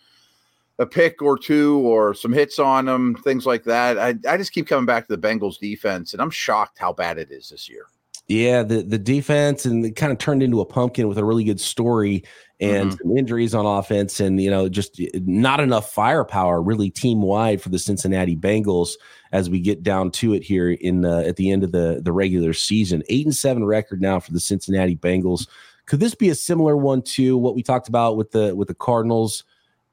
[0.78, 3.98] a pick or two or some hits on them, things like that.
[3.98, 7.18] I, I just keep coming back to the Bengals defense, and I'm shocked how bad
[7.18, 7.86] it is this year.
[8.26, 11.44] Yeah, the the defense and it kind of turned into a pumpkin with a really
[11.44, 12.24] good story
[12.58, 12.96] and mm-hmm.
[12.96, 17.68] some injuries on offense, and you know just not enough firepower really team wide for
[17.68, 18.92] the Cincinnati Bengals
[19.32, 22.12] as we get down to it here in the, at the end of the the
[22.12, 23.02] regular season.
[23.10, 25.46] Eight and seven record now for the Cincinnati Bengals.
[25.84, 28.74] Could this be a similar one to what we talked about with the with the
[28.74, 29.44] Cardinals?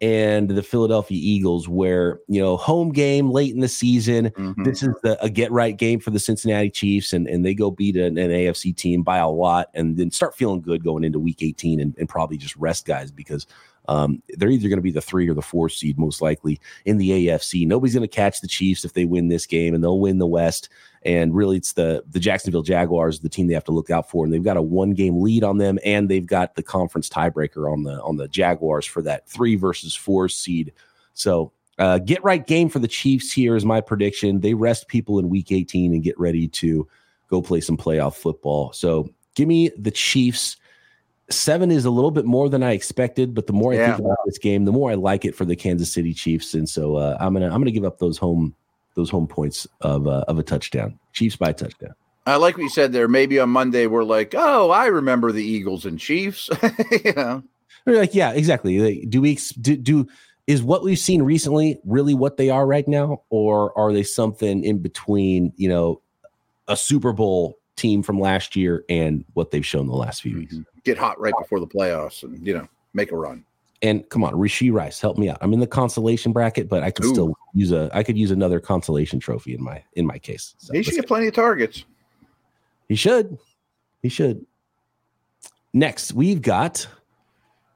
[0.01, 4.31] And the Philadelphia Eagles, where you know home game late in the season.
[4.31, 4.63] Mm-hmm.
[4.63, 7.69] This is the, a get right game for the Cincinnati Chiefs, and, and they go
[7.69, 11.19] beat an, an AFC team by a lot, and then start feeling good going into
[11.19, 13.45] Week 18, and, and probably just rest guys because
[13.87, 16.97] um, they're either going to be the three or the four seed most likely in
[16.97, 17.67] the AFC.
[17.67, 20.27] Nobody's going to catch the Chiefs if they win this game, and they'll win the
[20.27, 20.69] West.
[21.03, 24.23] And really, it's the the Jacksonville Jaguars, the team they have to look out for,
[24.23, 27.71] and they've got a one game lead on them, and they've got the conference tiebreaker
[27.71, 30.73] on the on the Jaguars for that three versus four seed.
[31.13, 34.41] So uh, get right game for the Chiefs here is my prediction.
[34.41, 36.87] They rest people in Week 18 and get ready to
[37.27, 38.71] go play some playoff football.
[38.73, 40.57] So give me the Chiefs.
[41.31, 43.83] Seven is a little bit more than I expected, but the more yeah.
[43.83, 46.53] I think about this game, the more I like it for the Kansas City Chiefs,
[46.53, 48.53] and so uh, I'm gonna I'm gonna give up those home
[48.95, 50.99] those home points of uh, of a touchdown.
[51.13, 51.93] Chiefs by touchdown.
[52.25, 53.07] I like what you said there.
[53.07, 56.49] Maybe on Monday we're like, oh, I remember the Eagles and Chiefs.
[57.03, 57.43] you know,
[57.85, 59.05] we're like, yeah, exactly.
[59.05, 60.07] Do we do, do
[60.47, 64.63] is what we've seen recently really what they are right now, or are they something
[64.63, 65.53] in between?
[65.55, 66.01] You know,
[66.67, 70.53] a Super Bowl team from last year and what they've shown the last few weeks.
[70.53, 70.63] Mm-hmm.
[70.83, 73.43] Get hot right before the playoffs and, you know, make a run.
[73.83, 75.37] And come on, Rashee Rice, help me out.
[75.41, 77.13] I'm in the consolation bracket, but I could Ooh.
[77.13, 80.55] still use a I could use another consolation trophy in my in my case.
[80.59, 81.85] So, he should get plenty of targets.
[82.87, 83.37] He should.
[84.01, 84.45] He should.
[85.73, 86.87] Next, we've got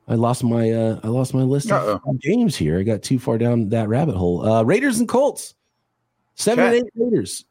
[0.07, 2.01] I lost my uh I lost my list Uh-oh.
[2.05, 2.79] of games here.
[2.79, 4.45] I got too far down that rabbit hole.
[4.45, 5.55] Uh Raiders and Colts.
[6.35, 7.45] Seven and eight Raiders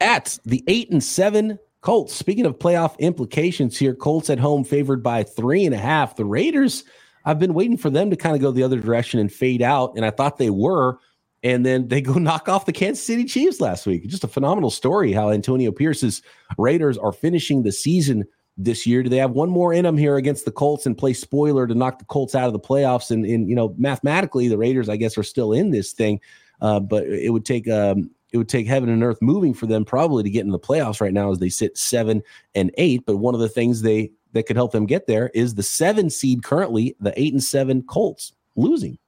[0.00, 2.14] at the eight and seven Colts.
[2.14, 6.16] Speaking of playoff implications here, Colts at home favored by three and a half.
[6.16, 6.84] The Raiders,
[7.26, 9.94] I've been waiting for them to kind of go the other direction and fade out,
[9.96, 10.98] and I thought they were.
[11.42, 14.06] And then they go knock off the Kansas City Chiefs last week.
[14.06, 16.22] Just a phenomenal story how Antonio Pierce's
[16.56, 18.24] Raiders are finishing the season
[18.56, 19.02] this year.
[19.02, 21.74] Do they have one more in them here against the Colts and play spoiler to
[21.74, 23.10] knock the Colts out of the playoffs?
[23.10, 26.20] And, and you know, mathematically, the Raiders, I guess, are still in this thing.
[26.62, 29.84] Uh, but it would take um, it would take heaven and earth moving for them
[29.84, 32.22] probably to get in the playoffs right now as they sit seven
[32.54, 33.04] and eight.
[33.04, 36.10] But one of the things they that could help them get there is the seven
[36.10, 38.98] seed currently, the eight and seven Colts losing.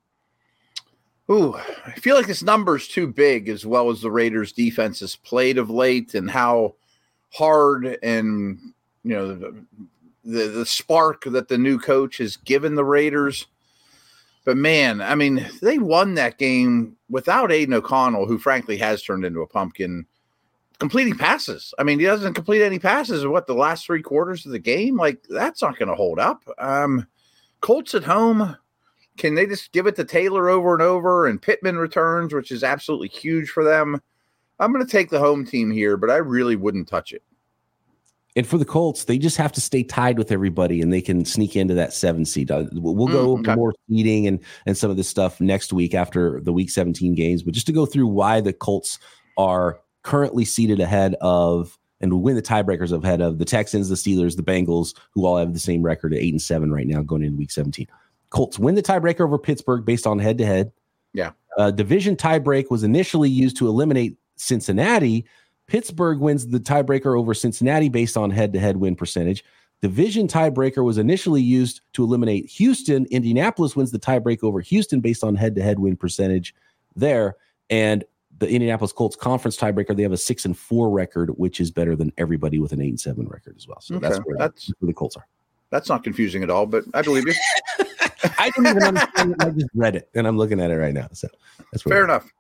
[1.30, 1.54] Ooh,
[1.86, 5.58] I feel like this number's too big, as well as the Raiders' defense has played
[5.58, 6.74] of late, and how
[7.30, 8.58] hard and
[9.04, 9.64] you know the,
[10.24, 13.46] the, the spark that the new coach has given the Raiders.
[14.46, 19.26] But man, I mean, they won that game without Aidan O'Connell, who frankly has turned
[19.26, 20.06] into a pumpkin,
[20.78, 21.74] completing passes.
[21.78, 24.58] I mean, he doesn't complete any passes in what the last three quarters of the
[24.58, 24.96] game.
[24.96, 26.42] Like that's not going to hold up.
[26.58, 27.06] Um,
[27.60, 28.56] Colts at home.
[29.16, 32.62] Can they just give it to Taylor over and over and Pittman returns, which is
[32.62, 34.00] absolutely huge for them?
[34.60, 37.22] I'm going to take the home team here, but I really wouldn't touch it.
[38.36, 41.24] And for the Colts, they just have to stay tied with everybody, and they can
[41.24, 42.52] sneak into that seven seed.
[42.52, 43.56] Uh, we'll go mm, okay.
[43.56, 47.42] more seeding and and some of this stuff next week after the Week 17 games.
[47.42, 49.00] But just to go through why the Colts
[49.36, 54.36] are currently seated ahead of and win the tiebreakers ahead of the Texans, the Steelers,
[54.36, 57.22] the Bengals, who all have the same record at eight and seven right now going
[57.22, 57.86] into Week 17.
[58.30, 60.72] Colts win the tiebreaker over Pittsburgh based on head to head.
[61.12, 65.26] Yeah, uh, division tiebreak was initially used to eliminate Cincinnati
[65.68, 69.44] Pittsburgh wins the tiebreaker over Cincinnati based on head to head win percentage.
[69.80, 73.06] Division tiebreaker was initially used to eliminate Houston.
[73.10, 76.54] Indianapolis wins the tiebreak over Houston based on head to head win percentage
[76.96, 77.36] there.
[77.70, 78.02] And
[78.38, 81.96] the Indianapolis Colts conference tiebreaker, they have a six and four record, which is better
[81.96, 83.80] than everybody with an eight and seven record as well.
[83.80, 84.08] So okay.
[84.08, 85.26] that's, where, that's where the Colts are.
[85.70, 87.34] That's not confusing at all, but I believe you.
[88.38, 89.42] I don't even understand it.
[89.42, 91.08] I just read it and I'm looking at it right now.
[91.12, 91.28] So
[91.72, 92.30] that's fair enough.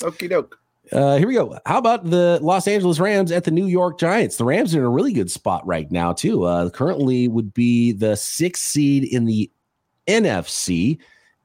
[0.00, 0.58] Okie doke.
[0.92, 1.58] Uh, here we go.
[1.66, 4.36] How about the Los Angeles Rams at the New York Giants?
[4.36, 6.44] The Rams are in a really good spot right now, too.
[6.44, 9.50] Uh, currently would be the sixth seed in the
[10.06, 10.98] NFC.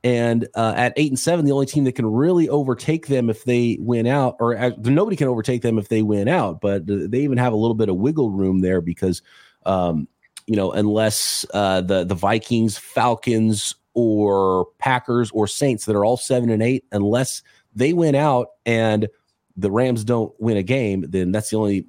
[0.03, 3.43] And uh, at eight and seven, the only team that can really overtake them if
[3.43, 7.19] they win out, or uh, nobody can overtake them if they win out, but they
[7.19, 9.21] even have a little bit of wiggle room there because,
[9.67, 10.07] um,
[10.47, 16.17] you know, unless uh, the the Vikings, Falcons, or Packers or Saints that are all
[16.17, 17.43] seven and eight, unless
[17.75, 19.07] they win out and
[19.55, 21.85] the Rams don't win a game, then that's the only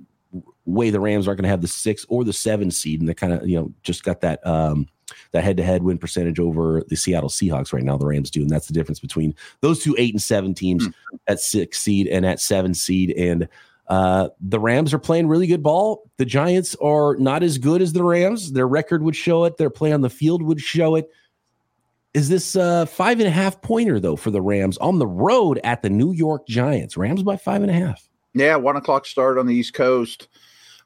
[0.65, 3.15] way the Rams aren't going to have the six or the seven seed, and they
[3.15, 4.87] kind of you know just got that um,
[5.33, 7.97] that head to head win percentage over the Seattle Seahawks right now.
[7.97, 10.95] The Rams do, and that's the difference between those two eight and seven teams mm.
[11.27, 13.11] at six seed and at seven seed.
[13.13, 13.49] And
[13.89, 16.11] uh, the Rams are playing really good ball.
[16.17, 18.53] The Giants are not as good as the Rams.
[18.53, 19.57] Their record would show it.
[19.57, 21.11] Their play on the field would show it
[22.15, 25.61] is this uh, five and a half pointer though for the Rams on the road
[25.65, 26.97] at the New York Giants.
[26.97, 28.09] Rams by five and a half.
[28.35, 30.29] Yeah, one o'clock start on the East Coast.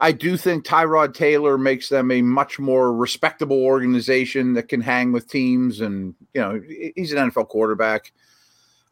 [0.00, 5.12] I do think Tyrod Taylor makes them a much more respectable organization that can hang
[5.12, 6.60] with teams, and you know
[6.94, 8.12] he's an NFL quarterback.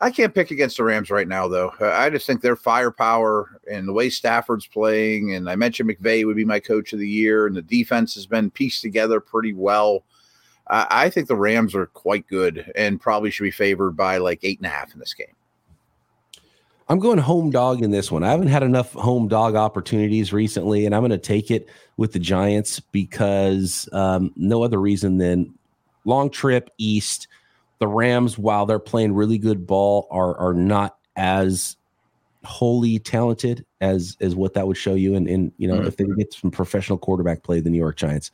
[0.01, 1.73] I can't pick against the Rams right now, though.
[1.81, 6.27] Uh, I just think their firepower and the way Stafford's playing, and I mentioned McVay
[6.27, 9.53] would be my coach of the year, and the defense has been pieced together pretty
[9.53, 10.05] well.
[10.67, 14.59] I think the Rams are quite good and probably should be favored by like eight
[14.59, 15.35] and a half in this game.
[16.88, 18.23] I'm going home dog in this one.
[18.23, 22.12] I haven't had enough home dog opportunities recently, and I'm going to take it with
[22.12, 25.55] the Giants because um, no other reason than
[26.05, 27.29] long trip east.
[27.79, 31.77] The Rams, while they're playing really good ball, are are not as
[32.44, 35.14] wholly talented as as what that would show you.
[35.14, 35.87] And, and you know, mm-hmm.
[35.87, 38.31] if they get some professional quarterback play, the New York Giants.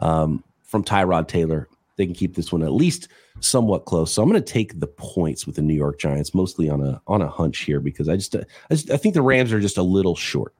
[0.00, 1.68] Um, from Tyrod Taylor.
[1.96, 3.08] They can keep this one at least
[3.40, 4.12] somewhat close.
[4.12, 7.00] So I'm going to take the points with the New York Giants, mostly on a
[7.06, 9.78] on a hunch here because I just I, just, I think the Rams are just
[9.78, 10.54] a little short.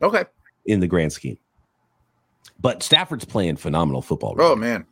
[0.00, 0.24] Okay.
[0.66, 1.38] In the grand scheme,
[2.60, 4.34] but Stafford's playing phenomenal football.
[4.34, 4.86] Right oh man.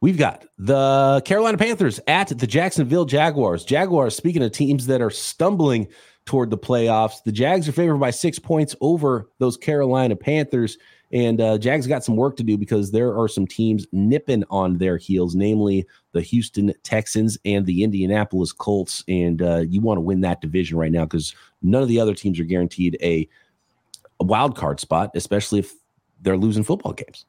[0.00, 3.64] We've got the Carolina Panthers at the Jacksonville Jaguars.
[3.64, 5.86] Jaguars, speaking of teams that are stumbling
[6.24, 7.22] toward the playoffs.
[7.24, 10.78] The Jags are favored by six points over those Carolina Panthers.
[11.12, 14.78] And uh, Jags got some work to do because there are some teams nipping on
[14.78, 19.04] their heels, namely the Houston Texans and the Indianapolis Colts.
[19.08, 22.14] And uh, you want to win that division right now because none of the other
[22.14, 23.28] teams are guaranteed a,
[24.20, 25.74] a wild card spot, especially if
[26.22, 27.26] they're losing football games.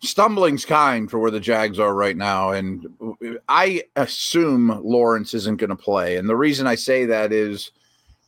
[0.00, 2.50] Stumbling's kind for where the Jags are right now.
[2.50, 2.88] And
[3.48, 6.16] I assume Lawrence isn't going to play.
[6.16, 7.70] And the reason I say that is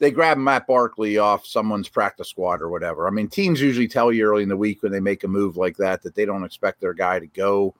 [0.04, 3.08] they grab Matt Barkley off someone's practice squad or whatever.
[3.08, 5.56] I mean, teams usually tell you early in the week when they make a move
[5.56, 7.74] like that that they don't expect their guy to go.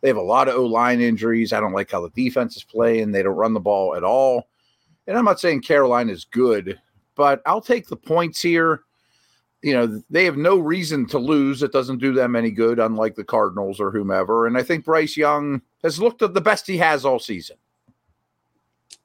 [0.00, 1.52] They have a lot of O line injuries.
[1.52, 3.12] I don't like how the defense is playing.
[3.12, 4.48] They don't run the ball at all.
[5.06, 6.80] And I'm not saying Carolina is good,
[7.14, 8.82] but I'll take the points here
[9.62, 11.62] you know, they have no reason to lose.
[11.62, 14.46] It doesn't do them any good, unlike the Cardinals or whomever.
[14.46, 17.56] And I think Bryce Young has looked at the best he has all season.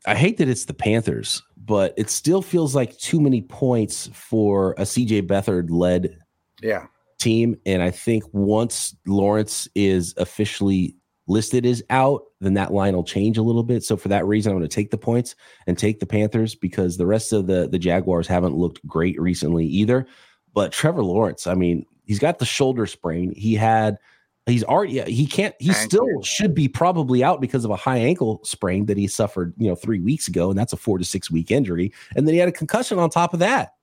[0.08, 4.74] I hate that it's the Panthers, but it still feels like too many points for
[4.74, 6.20] a CJ Beathard led
[6.62, 6.86] yeah.
[7.18, 7.56] team.
[7.66, 10.96] And I think once Lawrence is officially
[11.28, 13.84] listed as out, then that line will change a little bit.
[13.84, 16.98] So for that reason, I'm going to take the points and take the Panthers because
[16.98, 20.06] the rest of the the Jaguars haven't looked great recently either.
[20.54, 23.34] But Trevor Lawrence, I mean, he's got the shoulder sprain.
[23.36, 23.98] He had
[24.46, 25.84] he's already he can't he ankle.
[25.84, 29.68] still should be probably out because of a high ankle sprain that he suffered, you
[29.68, 31.92] know, 3 weeks ago and that's a 4 to 6 week injury.
[32.16, 33.72] And then he had a concussion on top of that.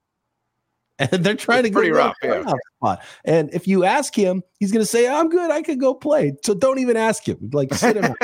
[0.98, 2.44] And they're trying it's to pretty rough, yeah.
[2.77, 3.03] spot.
[3.25, 5.51] And if you ask him, he's going to say, "I'm good.
[5.51, 7.51] I could go play." So don't even ask him.
[7.53, 8.14] Like sit him.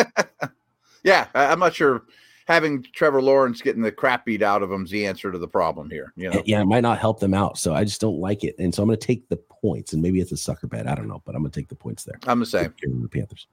[1.03, 2.05] yeah, I'm not sure
[2.49, 5.47] having Trevor Lawrence getting the crap beat out of him is the answer to the
[5.47, 6.13] problem here.
[6.17, 7.59] You know, yeah, it might not help them out.
[7.59, 10.03] So I just don't like it, and so I'm going to take the points, and
[10.03, 10.89] maybe it's a sucker bet.
[10.89, 12.19] I don't know, but I'm going to take the points there.
[12.27, 12.75] I'm the same.
[12.83, 13.47] The Panthers.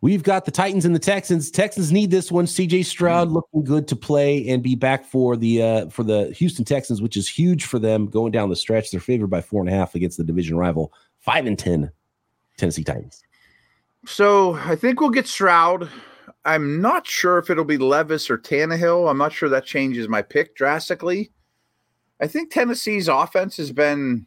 [0.00, 1.50] We've got the Titans and the Texans.
[1.50, 2.44] Texans need this one.
[2.44, 3.34] CJ Stroud mm-hmm.
[3.34, 7.16] looking good to play and be back for the uh, for the Houston Texans, which
[7.16, 8.90] is huge for them going down the stretch.
[8.90, 11.90] They're favored by four and a half against the division rival five and ten
[12.58, 13.24] Tennessee Titans.
[14.06, 15.88] So I think we'll get Stroud.
[16.44, 19.10] I'm not sure if it'll be Levis or Tannehill.
[19.10, 21.30] I'm not sure that changes my pick drastically.
[22.20, 24.26] I think Tennessee's offense has been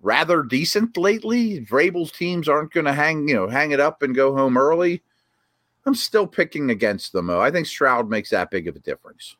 [0.00, 1.64] rather decent lately.
[1.64, 5.02] Vrabel's teams aren't going to hang, you know, hang it up and go home early.
[5.86, 7.40] I'm still picking against them, though.
[7.40, 9.36] I think Stroud makes that big of a difference.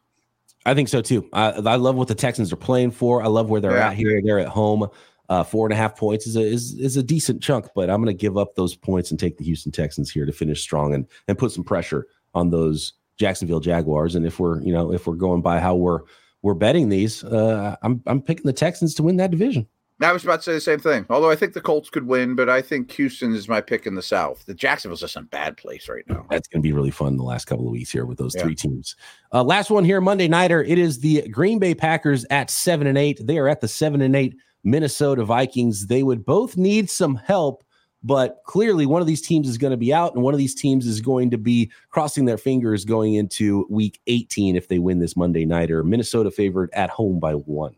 [0.65, 1.29] I think so too.
[1.33, 3.23] I, I love what the Texans are playing for.
[3.23, 3.89] I love where they're yeah.
[3.89, 4.21] at here.
[4.23, 4.89] They're at home.
[5.29, 8.03] Uh, four and a half points is a is, is a decent chunk, but I'm
[8.03, 10.95] going to give up those points and take the Houston Texans here to finish strong
[10.95, 14.15] and and put some pressure on those Jacksonville Jaguars.
[14.15, 16.01] And if we're you know if we're going by how we're
[16.43, 19.67] we're betting these, uh, I'm I'm picking the Texans to win that division.
[20.01, 21.07] I was about to say the same thing.
[21.11, 23.97] Although I think the Colts could win, but I think Houston is my pick in
[23.97, 24.45] the South.
[24.47, 26.25] The Jacksonville's just in bad place right now.
[26.31, 28.45] That's going to be really fun the last couple of weeks here with those yeah.
[28.45, 28.95] three teams.
[29.33, 30.63] Uh, last one here, Monday nighter.
[30.63, 33.21] It is the Green Bay Packers at seven and eight.
[33.25, 35.87] They are at the seven and eight Minnesota Vikings.
[35.87, 37.65] They would both need some help,
[38.03, 40.55] but clearly one of these teams is going to be out, and one of these
[40.55, 44.99] teams is going to be crossing their fingers going into week 18 if they win
[44.99, 45.83] this Monday nighter.
[45.83, 47.75] Minnesota favored at home by one.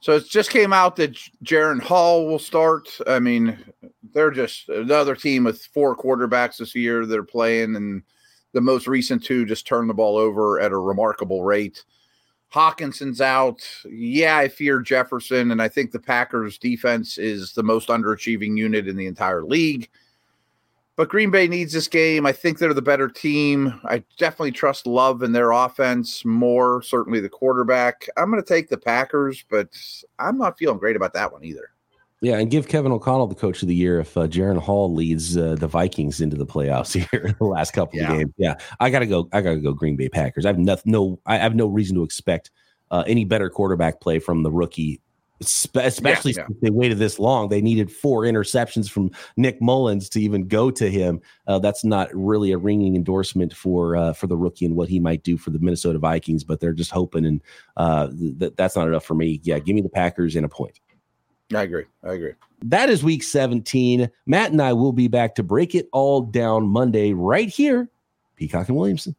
[0.00, 1.14] So it just came out that
[1.44, 2.88] Jaren Hall will start.
[3.06, 3.56] I mean,
[4.12, 8.02] they're just another team with four quarterbacks this year that are playing, and
[8.52, 11.84] the most recent two just turned the ball over at a remarkable rate.
[12.52, 13.66] Hockenson's out.
[13.88, 18.86] Yeah, I fear Jefferson, and I think the Packers defense is the most underachieving unit
[18.86, 19.88] in the entire league.
[20.94, 22.26] But Green Bay needs this game.
[22.26, 23.80] I think they're the better team.
[23.84, 28.06] I definitely trust Love and their offense more, certainly the quarterback.
[28.18, 29.68] I'm going to take the Packers, but
[30.18, 31.71] I'm not feeling great about that one either.
[32.22, 35.36] Yeah, and give Kevin O'Connell the coach of the year if uh, Jaren Hall leads
[35.36, 38.12] uh, the Vikings into the playoffs here in the last couple yeah.
[38.12, 38.32] of games.
[38.36, 39.28] Yeah, I gotta go.
[39.32, 40.46] I gotta go Green Bay Packers.
[40.46, 40.92] I have nothing.
[40.92, 42.52] No, I have no reason to expect
[42.92, 45.00] uh, any better quarterback play from the rookie,
[45.40, 46.56] especially yeah, yeah.
[46.62, 47.48] they waited this long.
[47.48, 51.20] They needed four interceptions from Nick Mullens to even go to him.
[51.48, 55.00] Uh, that's not really a ringing endorsement for uh, for the rookie and what he
[55.00, 56.44] might do for the Minnesota Vikings.
[56.44, 57.40] But they're just hoping, and
[57.76, 59.40] uh, th- that's not enough for me.
[59.42, 60.78] Yeah, give me the Packers in a point.
[61.54, 61.84] I agree.
[62.04, 62.32] I agree.
[62.64, 64.10] That is week 17.
[64.26, 67.88] Matt and I will be back to break it all down Monday right here.
[68.36, 69.14] Peacock and Williamson.